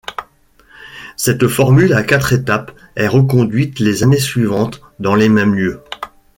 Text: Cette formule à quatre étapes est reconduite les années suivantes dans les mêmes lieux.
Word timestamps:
Cette 1.15 1.47
formule 1.47 1.93
à 1.93 2.01
quatre 2.01 2.33
étapes 2.33 2.71
est 2.95 3.07
reconduite 3.07 3.77
les 3.77 4.01
années 4.01 4.17
suivantes 4.19 4.81
dans 4.99 5.13
les 5.13 5.29
mêmes 5.29 5.53
lieux. 5.53 5.83